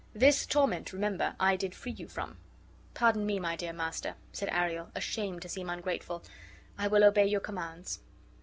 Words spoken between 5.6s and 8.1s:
ungrateful; "I will obey your commands."